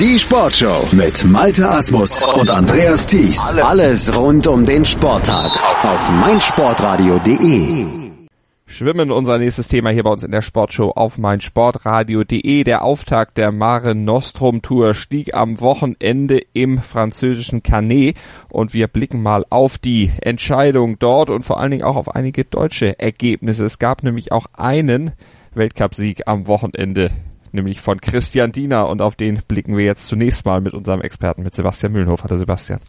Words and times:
Die 0.00 0.18
Sportshow 0.18 0.88
mit 0.90 1.24
Malte 1.24 1.70
Asmus 1.70 2.20
und 2.22 2.50
Andreas 2.50 3.06
Thies. 3.06 3.38
Alles 3.62 4.12
rund 4.16 4.44
um 4.48 4.66
den 4.66 4.84
Sporttag 4.84 5.52
auf 5.84 6.10
meinsportradio.de. 6.20 7.86
Schwimmen, 8.66 9.12
unser 9.12 9.38
nächstes 9.38 9.68
Thema 9.68 9.90
hier 9.90 10.02
bei 10.02 10.10
uns 10.10 10.24
in 10.24 10.32
der 10.32 10.42
Sportshow 10.42 10.90
auf 10.96 11.16
meinsportradio.de. 11.16 12.64
Der 12.64 12.82
Auftakt 12.82 13.38
der 13.38 13.52
Mare 13.52 13.94
Nostrum 13.94 14.62
Tour 14.62 14.94
stieg 14.94 15.32
am 15.32 15.60
Wochenende 15.60 16.40
im 16.54 16.78
französischen 16.78 17.62
Canet 17.62 18.16
und 18.48 18.74
wir 18.74 18.88
blicken 18.88 19.22
mal 19.22 19.44
auf 19.48 19.78
die 19.78 20.10
Entscheidung 20.20 20.98
dort 20.98 21.30
und 21.30 21.42
vor 21.42 21.60
allen 21.60 21.70
Dingen 21.70 21.84
auch 21.84 21.94
auf 21.94 22.12
einige 22.12 22.44
deutsche 22.44 22.98
Ergebnisse. 22.98 23.64
Es 23.64 23.78
gab 23.78 24.02
nämlich 24.02 24.32
auch 24.32 24.46
einen 24.54 25.12
Weltcupsieg 25.54 26.26
am 26.26 26.48
Wochenende 26.48 27.12
nämlich 27.54 27.80
von 27.80 28.00
Christian 28.00 28.52
Diener 28.52 28.88
und 28.88 29.00
auf 29.00 29.16
den 29.16 29.40
blicken 29.48 29.76
wir 29.76 29.84
jetzt 29.84 30.06
zunächst 30.06 30.44
mal 30.44 30.60
mit 30.60 30.74
unserem 30.74 31.00
Experten, 31.00 31.42
mit 31.42 31.54
Sebastian 31.54 31.92
Mühlenhof. 31.92 32.24
Hallo 32.24 32.36
Sebastian. 32.36 32.80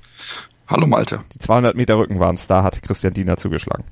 Hallo 0.67 0.87
Malte. 0.87 1.21
Die 1.33 1.39
200 1.39 1.75
Meter 1.75 1.97
Rücken 1.97 2.19
waren 2.19 2.35
es, 2.35 2.47
da 2.47 2.63
hat 2.63 2.81
Christian 2.81 3.13
Diener 3.13 3.37
zugeschlagen. 3.37 3.85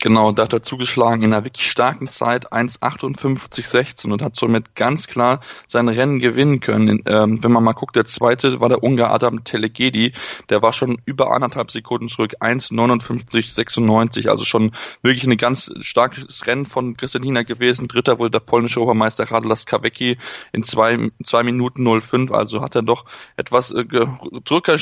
Genau, 0.00 0.32
da 0.32 0.44
hat 0.44 0.52
er 0.52 0.62
zugeschlagen 0.62 1.22
in 1.22 1.32
einer 1.32 1.44
wirklich 1.44 1.70
starken 1.70 2.08
Zeit 2.08 2.52
1,58,16 2.52 4.10
und 4.10 4.22
hat 4.22 4.36
somit 4.36 4.74
ganz 4.74 5.06
klar 5.06 5.40
sein 5.66 5.88
Rennen 5.88 6.18
gewinnen 6.18 6.60
können. 6.60 7.02
Ähm, 7.06 7.42
wenn 7.42 7.52
man 7.52 7.64
mal 7.64 7.72
guckt, 7.72 7.96
der 7.96 8.04
zweite 8.04 8.60
war 8.60 8.68
der 8.68 8.82
Ungar 8.82 9.12
Adam 9.12 9.44
Telegedi, 9.44 10.12
der 10.50 10.62
war 10.62 10.72
schon 10.72 10.98
über 11.04 11.32
anderthalb 11.32 11.70
Sekunden 11.70 12.08
zurück, 12.08 12.34
1,59,96, 12.40 14.28
also 14.28 14.44
schon 14.44 14.72
wirklich 15.02 15.24
ein 15.24 15.36
ganz 15.36 15.70
starkes 15.80 16.46
Rennen 16.46 16.66
von 16.66 16.96
Christianina 16.96 17.42
gewesen. 17.42 17.88
Dritter 17.88 18.18
wurde 18.18 18.32
der 18.32 18.40
polnische 18.40 18.80
Obermeister 18.80 19.30
Radolas 19.30 19.66
Kawecki 19.66 20.18
in 20.52 20.62
zwei, 20.62 21.10
zwei 21.24 21.42
Minuten 21.42 21.84
05, 22.00 22.30
also 22.30 22.60
hat 22.60 22.74
er 22.74 22.82
doch 22.82 23.04
etwas 23.36 23.70
äh, 23.70 23.84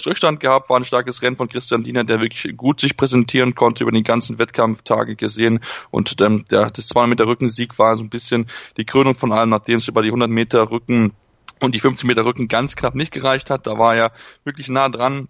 Rückstand 0.07 0.41
gehabt, 0.41 0.71
war 0.71 0.79
ein 0.79 0.85
starkes 0.85 1.23
Rennen 1.23 1.37
von 1.37 1.49
Christian 1.49 1.85
Diener, 1.85 2.05
der 2.05 2.21
wirklich 2.21 2.57
gut 2.57 2.81
sich 2.81 2.97
präsentieren 2.97 3.55
konnte 3.55 3.85
über 3.85 3.93
den 3.93 4.05
ganzen 4.05 4.39
Wettkampf 4.39 4.72
Wettkampftage 4.73 5.17
gesehen 5.17 5.61
und 5.91 6.21
ähm, 6.21 6.45
der, 6.51 6.71
das 6.71 6.89
200 6.89 7.11
Meter 7.11 7.27
Rückensieg 7.27 7.79
war 7.79 7.97
so 7.97 8.03
ein 8.03 8.11
bisschen 8.11 8.47
die 8.77 8.85
Krönung 8.85 9.15
von 9.15 9.33
allem, 9.33 9.51
nachdem 9.51 9.79
es 9.79 9.89
über 9.89 10.03
die 10.03 10.09
100 10.09 10.31
Meter 10.31 10.71
Rücken 10.71 11.13
und 11.61 11.75
die 11.75 11.81
50 11.81 12.07
Meter 12.07 12.25
Rücken 12.25 12.49
ganz 12.49 12.77
knapp 12.77 12.95
nicht 12.95 13.13
gereicht 13.13 13.51
hat. 13.51 13.67
Da 13.67 13.79
war 13.79 13.95
er 13.95 14.13
wirklich 14.45 14.69
nah 14.69 14.89
dran 14.89 15.29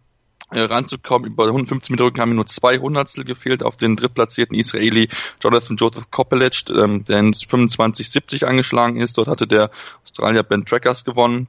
äh, 0.51 0.61
ranzukommen. 0.61 1.31
Über 1.31 1.47
150 1.47 1.91
Meter 1.91 2.05
Rücken 2.05 2.21
haben 2.21 2.31
ihm 2.31 2.37
nur 2.37 2.47
zwei 2.47 2.79
Hundertstel 2.79 3.25
gefehlt 3.25 3.63
auf 3.63 3.77
den 3.77 3.97
drittplatzierten 3.97 4.59
Israeli 4.59 5.09
Jonathan 5.43 5.77
Joseph 5.77 6.11
Kopelec, 6.11 6.65
ähm, 6.71 7.05
der 7.05 7.19
in 7.19 7.33
25,70 7.33 8.45
angeschlagen 8.45 8.99
ist. 8.99 9.19
Dort 9.19 9.29
hatte 9.29 9.47
der 9.47 9.71
Australier 10.05 10.43
Ben 10.43 10.65
Trackers 10.65 11.05
gewonnen. 11.05 11.49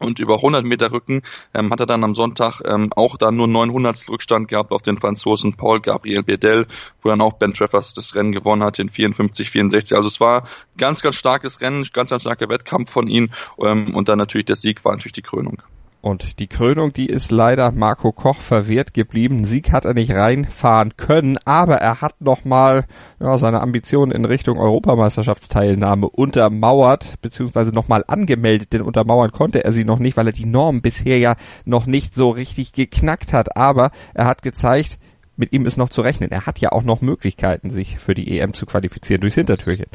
Und 0.00 0.18
über 0.18 0.36
100 0.36 0.64
Meter 0.64 0.92
Rücken 0.92 1.22
ähm, 1.54 1.70
hat 1.70 1.80
er 1.80 1.86
dann 1.86 2.04
am 2.04 2.14
Sonntag 2.14 2.60
ähm, 2.64 2.92
auch 2.94 3.16
da 3.16 3.30
nur 3.30 3.46
900 3.46 4.08
Rückstand 4.08 4.48
gehabt 4.48 4.72
auf 4.72 4.82
den 4.82 4.96
Franzosen 4.96 5.54
Paul 5.54 5.80
Gabriel 5.80 6.22
Bedell, 6.22 6.66
wo 7.00 7.08
dann 7.08 7.20
auch 7.20 7.34
Ben 7.34 7.54
Treffers 7.54 7.94
das 7.94 8.14
Rennen 8.14 8.32
gewonnen 8.32 8.62
hat 8.62 8.78
in 8.78 8.88
54, 8.88 9.50
64. 9.50 9.96
Also 9.96 10.08
es 10.08 10.20
war 10.20 10.48
ganz, 10.76 11.00
ganz 11.00 11.14
starkes 11.16 11.60
Rennen, 11.60 11.86
ganz, 11.92 12.10
ganz 12.10 12.22
starker 12.22 12.48
Wettkampf 12.48 12.90
von 12.90 13.06
ihm 13.06 13.30
ähm, 13.58 13.94
und 13.94 14.08
dann 14.08 14.18
natürlich 14.18 14.46
der 14.46 14.56
Sieg 14.56 14.84
war 14.84 14.92
natürlich 14.92 15.12
die 15.12 15.22
Krönung. 15.22 15.62
Und 16.04 16.38
die 16.38 16.48
Krönung, 16.48 16.92
die 16.92 17.06
ist 17.06 17.30
leider 17.30 17.72
Marco 17.72 18.12
Koch 18.12 18.36
verwehrt 18.36 18.92
geblieben. 18.92 19.46
Sieg 19.46 19.72
hat 19.72 19.86
er 19.86 19.94
nicht 19.94 20.12
reinfahren 20.12 20.98
können, 20.98 21.38
aber 21.46 21.76
er 21.76 22.02
hat 22.02 22.20
nochmal 22.20 22.84
ja, 23.20 23.38
seine 23.38 23.62
Ambitionen 23.62 24.12
in 24.12 24.26
Richtung 24.26 24.58
Europameisterschaftsteilnahme 24.58 26.06
untermauert, 26.06 27.14
beziehungsweise 27.22 27.72
nochmal 27.72 28.04
angemeldet, 28.06 28.74
denn 28.74 28.82
untermauern 28.82 29.32
konnte 29.32 29.64
er 29.64 29.72
sie 29.72 29.86
noch 29.86 29.98
nicht, 29.98 30.18
weil 30.18 30.26
er 30.26 30.34
die 30.34 30.44
Norm 30.44 30.82
bisher 30.82 31.16
ja 31.16 31.36
noch 31.64 31.86
nicht 31.86 32.14
so 32.14 32.28
richtig 32.28 32.74
geknackt 32.74 33.32
hat. 33.32 33.56
Aber 33.56 33.90
er 34.12 34.26
hat 34.26 34.42
gezeigt, 34.42 34.98
mit 35.38 35.54
ihm 35.54 35.64
ist 35.64 35.78
noch 35.78 35.88
zu 35.88 36.02
rechnen. 36.02 36.30
Er 36.30 36.44
hat 36.44 36.58
ja 36.58 36.72
auch 36.72 36.84
noch 36.84 37.00
Möglichkeiten, 37.00 37.70
sich 37.70 37.98
für 37.98 38.12
die 38.12 38.38
EM 38.38 38.52
zu 38.52 38.66
qualifizieren 38.66 39.22
durchs 39.22 39.36
Hintertürchen 39.36 39.86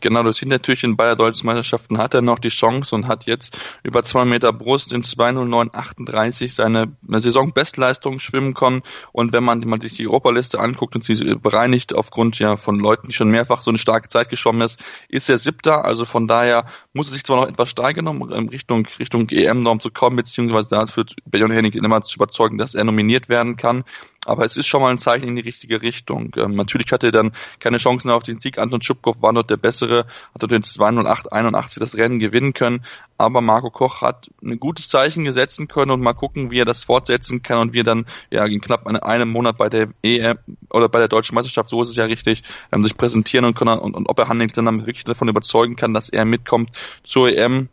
genau 0.00 0.22
das 0.22 0.38
Hintertürchen 0.38 0.96
bei 0.96 1.04
der 1.04 1.16
Deutschen 1.16 1.46
Meisterschaften 1.46 1.98
hat 1.98 2.14
er 2.14 2.22
noch 2.22 2.38
die 2.38 2.48
Chance 2.48 2.94
und 2.94 3.06
hat 3.06 3.26
jetzt 3.26 3.58
über 3.82 4.02
zwei 4.02 4.24
Meter 4.24 4.52
Brust 4.52 4.92
in 4.92 5.02
209,38 5.02 6.52
seine 6.52 6.96
Saisonbestleistung 7.06 8.18
schwimmen 8.18 8.54
können. 8.54 8.82
Und 9.12 9.32
wenn 9.32 9.44
man, 9.44 9.60
man 9.60 9.80
sich 9.80 9.92
die 9.92 10.06
Europaliste 10.06 10.58
anguckt 10.58 10.94
und 10.94 11.04
sie 11.04 11.34
bereinigt 11.34 11.94
aufgrund 11.94 12.38
ja 12.38 12.56
von 12.56 12.76
Leuten, 12.76 13.08
die 13.08 13.14
schon 13.14 13.30
mehrfach 13.30 13.62
so 13.62 13.70
eine 13.70 13.78
starke 13.78 14.08
Zeit 14.08 14.28
geschwommen 14.28 14.62
ist, 14.62 14.80
ist 15.08 15.28
er 15.28 15.38
siebter. 15.38 15.84
Also 15.84 16.04
von 16.04 16.26
daher 16.26 16.66
muss 16.92 17.08
er 17.08 17.14
sich 17.14 17.24
zwar 17.24 17.36
noch 17.36 17.48
etwas 17.48 17.70
steigern, 17.70 18.08
um 18.08 18.22
Richtung, 18.22 18.86
Richtung 18.98 19.28
EM-Norm 19.28 19.80
zu 19.80 19.90
kommen, 19.90 20.16
beziehungsweise 20.16 20.68
dafür 20.68 21.04
Benjamin 21.24 21.56
Hennig 21.56 21.74
immer 21.74 22.02
zu 22.02 22.16
überzeugen, 22.16 22.58
dass 22.58 22.74
er 22.74 22.84
nominiert 22.84 23.28
werden 23.28 23.56
kann. 23.56 23.84
Aber 24.30 24.44
es 24.44 24.56
ist 24.56 24.68
schon 24.68 24.80
mal 24.80 24.92
ein 24.92 24.98
Zeichen 24.98 25.26
in 25.26 25.34
die 25.34 25.42
richtige 25.42 25.82
Richtung. 25.82 26.32
Ähm, 26.36 26.54
natürlich 26.54 26.92
hatte 26.92 27.08
er 27.08 27.12
dann 27.12 27.32
keine 27.58 27.78
Chancen 27.78 28.10
auf 28.10 28.22
den 28.22 28.38
Sieg. 28.38 28.58
Anton 28.58 28.80
Schubkow 28.80 29.20
war 29.20 29.32
dort 29.32 29.50
der 29.50 29.56
Bessere, 29.56 30.06
hat 30.32 30.40
dort 30.40 30.52
den 30.52 30.62
208-81 30.62 31.80
das 31.80 31.96
Rennen 31.96 32.20
gewinnen 32.20 32.54
können. 32.54 32.84
Aber 33.18 33.40
Marco 33.40 33.70
Koch 33.70 34.02
hat 34.02 34.30
ein 34.40 34.60
gutes 34.60 34.88
Zeichen 34.88 35.24
gesetzen 35.24 35.66
können 35.66 35.90
und 35.90 36.00
mal 36.00 36.12
gucken, 36.12 36.52
wie 36.52 36.60
er 36.60 36.64
das 36.64 36.84
fortsetzen 36.84 37.42
kann 37.42 37.58
und 37.58 37.72
wie 37.72 37.80
er 37.80 37.84
dann 37.84 38.06
ja 38.30 38.44
in 38.46 38.60
knapp 38.60 38.86
einem 38.86 39.30
Monat 39.30 39.58
bei 39.58 39.68
der 39.68 39.88
EM 40.04 40.38
oder 40.70 40.88
bei 40.88 41.00
der 41.00 41.08
Deutschen 41.08 41.34
Meisterschaft, 41.34 41.68
so 41.68 41.82
ist 41.82 41.88
es 41.88 41.96
ja 41.96 42.04
richtig, 42.04 42.44
ähm, 42.70 42.84
sich 42.84 42.96
präsentieren 42.96 43.44
und, 43.44 43.54
können, 43.54 43.80
und, 43.80 43.96
und 43.96 44.08
ob 44.08 44.16
er 44.20 44.28
Handling 44.28 44.52
dann 44.54 44.86
wirklich 44.86 45.02
davon 45.02 45.26
überzeugen 45.26 45.74
kann, 45.74 45.92
dass 45.92 46.08
er 46.08 46.24
mitkommt 46.24 46.70
zur 47.02 47.36
EM 47.36 47.68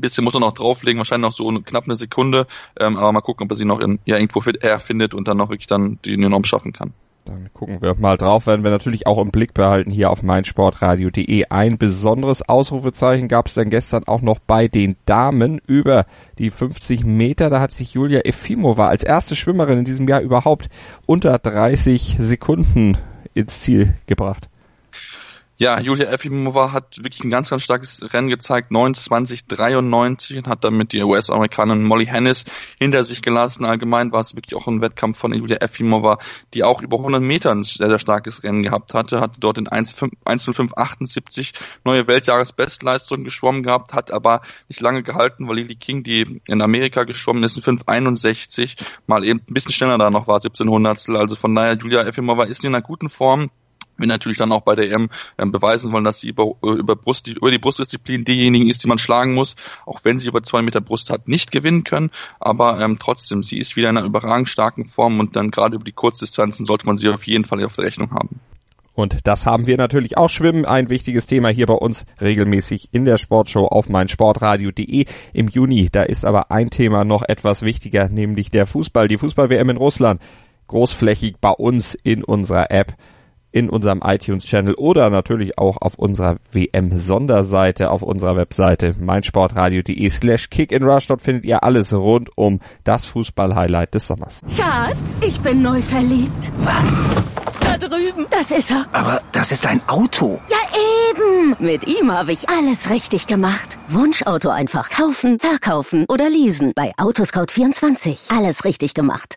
ein 0.00 0.02
bisschen 0.02 0.24
muss 0.24 0.34
er 0.34 0.40
noch 0.40 0.54
drauflegen, 0.54 0.98
wahrscheinlich 0.98 1.28
noch 1.28 1.36
so 1.36 1.52
knapp 1.62 1.84
eine 1.84 1.94
Sekunde, 1.94 2.46
ähm, 2.78 2.96
aber 2.96 3.12
mal 3.12 3.20
gucken, 3.20 3.44
ob 3.44 3.52
er 3.52 3.56
sie 3.56 3.64
noch 3.64 3.80
in, 3.80 3.98
ja, 4.06 4.16
irgendwo 4.16 4.40
findet 4.40 5.14
und 5.14 5.28
dann 5.28 5.36
noch 5.36 5.50
wirklich 5.50 5.66
dann 5.66 5.98
die 6.04 6.16
Norm 6.16 6.44
schaffen 6.44 6.72
kann. 6.72 6.92
Dann 7.26 7.50
gucken 7.52 7.82
wir 7.82 7.94
mal 7.98 8.16
drauf, 8.16 8.46
werden 8.46 8.64
wir 8.64 8.70
natürlich 8.70 9.06
auch 9.06 9.18
im 9.18 9.30
Blick 9.30 9.52
behalten 9.52 9.90
hier 9.90 10.10
auf 10.10 10.22
meinsportradio.de. 10.22 11.44
Ein 11.50 11.76
besonderes 11.76 12.48
Ausrufezeichen 12.48 13.28
gab 13.28 13.46
es 13.46 13.54
dann 13.54 13.68
gestern 13.68 14.04
auch 14.04 14.22
noch 14.22 14.38
bei 14.38 14.68
den 14.68 14.96
Damen 15.04 15.60
über 15.66 16.06
die 16.38 16.50
50 16.50 17.04
Meter. 17.04 17.50
Da 17.50 17.60
hat 17.60 17.72
sich 17.72 17.92
Julia 17.92 18.20
Efimova 18.24 18.88
als 18.88 19.02
erste 19.02 19.36
Schwimmerin 19.36 19.80
in 19.80 19.84
diesem 19.84 20.08
Jahr 20.08 20.22
überhaupt 20.22 20.70
unter 21.06 21.38
30 21.38 22.16
Sekunden 22.18 22.96
ins 23.34 23.60
Ziel 23.60 23.94
gebracht. 24.06 24.48
Ja, 25.62 25.78
Julia 25.78 26.10
Efimova 26.10 26.72
hat 26.72 26.96
wirklich 27.04 27.22
ein 27.22 27.28
ganz, 27.28 27.50
ganz 27.50 27.64
starkes 27.64 28.00
Rennen 28.14 28.30
gezeigt, 28.30 28.70
29, 28.70 29.44
93 29.44 30.38
und 30.38 30.46
hat 30.46 30.64
damit 30.64 30.94
die 30.94 31.02
US-Amerikanerin 31.02 31.84
Molly 31.84 32.06
Hennis 32.06 32.46
hinter 32.78 33.04
sich 33.04 33.20
gelassen. 33.20 33.66
Allgemein 33.66 34.10
war 34.10 34.20
es 34.22 34.34
wirklich 34.34 34.58
auch 34.58 34.66
ein 34.66 34.80
Wettkampf 34.80 35.18
von 35.18 35.34
Julia 35.34 35.58
Efimova, 35.58 36.16
die 36.54 36.64
auch 36.64 36.80
über 36.80 36.96
100 36.96 37.20
Meter 37.20 37.50
ein 37.50 37.62
sehr, 37.62 37.88
sehr 37.88 37.98
starkes 37.98 38.42
Rennen 38.42 38.62
gehabt 38.62 38.94
hatte, 38.94 39.20
hatte 39.20 39.38
dort 39.38 39.58
in 39.58 39.68
1.05.78 39.68 41.52
neue 41.84 42.06
Weltjahresbestleistung 42.08 43.22
geschwommen 43.22 43.62
gehabt, 43.62 43.92
hat 43.92 44.10
aber 44.12 44.40
nicht 44.68 44.80
lange 44.80 45.02
gehalten, 45.02 45.46
weil 45.46 45.56
Lily 45.56 45.76
King, 45.76 46.02
die 46.04 46.40
in 46.46 46.62
Amerika 46.62 47.04
geschwommen 47.04 47.44
ist, 47.44 47.58
in 47.58 47.80
5.61 47.80 48.78
mal 49.06 49.26
eben 49.26 49.40
ein 49.46 49.52
bisschen 49.52 49.72
schneller 49.72 49.98
da 49.98 50.08
noch 50.08 50.26
war, 50.26 50.36
1700 50.36 51.06
Also 51.10 51.36
von 51.36 51.54
daher, 51.54 51.76
Julia 51.76 52.06
Efimova 52.06 52.44
ist 52.44 52.64
in 52.64 52.74
einer 52.74 52.80
guten 52.80 53.10
Form 53.10 53.50
wir 54.00 54.08
natürlich 54.08 54.38
dann 54.38 54.52
auch 54.52 54.62
bei 54.62 54.74
der 54.74 54.90
EM 54.90 55.10
ähm, 55.38 55.52
beweisen 55.52 55.92
wollen, 55.92 56.04
dass 56.04 56.20
sie 56.20 56.28
über, 56.28 56.54
äh, 56.62 56.70
über, 56.70 56.96
Brust, 56.96 57.26
über 57.26 57.50
die 57.50 57.58
Brustdisziplin 57.58 58.24
diejenigen 58.24 58.68
ist, 58.68 58.82
die 58.82 58.88
man 58.88 58.98
schlagen 58.98 59.34
muss, 59.34 59.56
auch 59.86 60.00
wenn 60.04 60.18
sie 60.18 60.28
über 60.28 60.42
zwei 60.42 60.62
Meter 60.62 60.80
Brust 60.80 61.10
hat, 61.10 61.28
nicht 61.28 61.50
gewinnen 61.50 61.84
können. 61.84 62.10
Aber 62.38 62.80
ähm, 62.80 62.98
trotzdem, 62.98 63.42
sie 63.42 63.58
ist 63.58 63.76
wieder 63.76 63.90
in 63.90 63.96
einer 63.96 64.06
überragend 64.06 64.48
starken 64.48 64.86
Form 64.86 65.20
und 65.20 65.36
dann 65.36 65.50
gerade 65.50 65.76
über 65.76 65.84
die 65.84 65.92
Kurzdistanzen 65.92 66.66
sollte 66.66 66.86
man 66.86 66.96
sie 66.96 67.08
auf 67.08 67.26
jeden 67.26 67.44
Fall 67.44 67.64
auf 67.64 67.76
der 67.76 67.84
Rechnung 67.84 68.10
haben. 68.12 68.40
Und 69.00 69.26
das 69.26 69.46
haben 69.46 69.66
wir 69.66 69.76
natürlich 69.78 70.16
auch 70.18 70.28
Schwimmen, 70.28 70.64
ein 70.64 70.90
wichtiges 70.90 71.26
Thema 71.26 71.48
hier 71.48 71.66
bei 71.66 71.74
uns 71.74 72.04
regelmäßig 72.20 72.90
in 72.92 73.04
der 73.04 73.18
Sportshow 73.18 73.66
auf 73.66 73.88
meinsportradio.de 73.88 75.06
im 75.32 75.48
Juni. 75.48 75.88
Da 75.90 76.02
ist 76.02 76.24
aber 76.24 76.50
ein 76.50 76.70
Thema 76.70 77.04
noch 77.04 77.22
etwas 77.26 77.62
wichtiger, 77.62 78.08
nämlich 78.08 78.50
der 78.50 78.66
Fußball, 78.66 79.08
die 79.08 79.18
Fußball-WM 79.18 79.70
in 79.70 79.76
Russland. 79.76 80.20
Großflächig 80.66 81.36
bei 81.40 81.50
uns 81.50 81.94
in 81.94 82.22
unserer 82.22 82.70
App 82.70 82.94
in 83.52 83.68
unserem 83.68 84.00
iTunes-Channel 84.04 84.74
oder 84.74 85.10
natürlich 85.10 85.58
auch 85.58 85.76
auf 85.80 85.94
unserer 85.96 86.36
WM-Sonderseite 86.52 87.90
auf 87.90 88.02
unserer 88.02 88.36
Webseite 88.36 88.94
meinsportradio.de 88.98 90.10
slash 90.10 90.50
kickinrush. 90.50 91.06
Dort 91.06 91.22
findet 91.22 91.44
ihr 91.44 91.64
alles 91.64 91.92
rund 91.92 92.30
um 92.36 92.60
das 92.84 93.06
Fußball-Highlight 93.06 93.94
des 93.94 94.06
Sommers. 94.06 94.40
Schatz, 94.56 95.20
ich 95.26 95.40
bin 95.40 95.62
neu 95.62 95.80
verliebt. 95.82 96.52
Was? 96.58 97.04
Da 97.62 97.78
drüben. 97.88 98.26
Das 98.30 98.50
ist 98.50 98.70
er. 98.70 98.86
Aber 98.92 99.20
das 99.32 99.52
ist 99.52 99.66
ein 99.66 99.80
Auto. 99.88 100.40
Ja, 100.50 100.58
eben. 101.10 101.56
Mit 101.58 101.86
ihm 101.86 102.12
habe 102.12 102.32
ich 102.32 102.48
alles 102.48 102.90
richtig 102.90 103.26
gemacht. 103.26 103.78
Wunschauto 103.88 104.48
einfach 104.50 104.90
kaufen, 104.90 105.38
verkaufen 105.38 106.04
oder 106.08 106.28
leasen. 106.28 106.72
Bei 106.74 106.92
Autoscout24. 106.96 108.36
Alles 108.36 108.64
richtig 108.64 108.94
gemacht. 108.94 109.36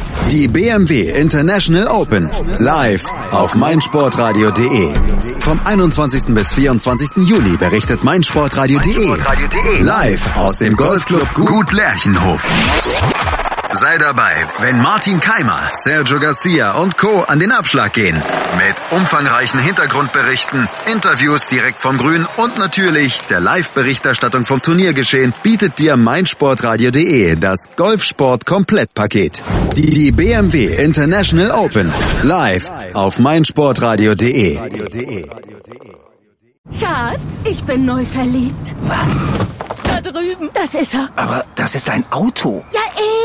Die 0.29 0.47
BMW 0.47 1.09
International 1.09 1.87
Open. 1.87 2.29
Live 2.59 3.01
auf 3.31 3.55
meinsportradio.de. 3.55 4.93
Vom 5.39 5.59
21. 5.63 6.33
bis 6.33 6.53
24. 6.53 7.27
Juli 7.27 7.57
berichtet 7.57 8.03
meinsportradio.de. 8.03 9.81
Live 9.81 10.37
aus 10.37 10.57
dem 10.57 10.75
Golfclub 10.75 11.33
Gut 11.33 11.71
Lerchenhof. 11.73 12.43
Sei 13.73 13.97
dabei, 13.97 14.45
wenn 14.59 14.77
Martin 14.79 15.19
Keimer, 15.19 15.69
Sergio 15.71 16.19
Garcia 16.19 16.73
und 16.81 16.97
Co. 16.97 17.21
an 17.21 17.39
den 17.39 17.51
Abschlag 17.51 17.93
gehen. 17.93 18.15
Mit 18.15 18.75
umfangreichen 18.91 19.59
Hintergrundberichten, 19.59 20.67
Interviews 20.91 21.47
direkt 21.47 21.81
vom 21.81 21.97
Grün 21.97 22.27
und 22.37 22.57
natürlich 22.57 23.19
der 23.29 23.39
Live-Berichterstattung 23.39 24.45
vom 24.45 24.61
Turniergeschehen 24.61 25.33
bietet 25.41 25.79
dir 25.79 25.95
meinsportradio.de 25.95 27.37
das 27.37 27.69
Golfsport-Komplettpaket. 27.77 29.41
Die 29.77 30.11
BMW 30.11 30.65
International 30.75 31.51
Open. 31.51 31.93
Live 32.23 32.65
auf 32.93 33.19
meinsportradio.de. 33.19 34.59
Schatz, 36.77 37.43
ich 37.45 37.63
bin 37.63 37.85
neu 37.85 38.03
verliebt. 38.05 38.75
Was? 38.83 39.27
Da 39.83 40.01
drüben. 40.01 40.49
Das 40.53 40.73
ist 40.75 40.93
er. 40.93 41.09
Aber 41.15 41.45
das 41.55 41.75
ist 41.75 41.89
ein 41.89 42.05
Auto. 42.11 42.63
Ja, 42.73 42.80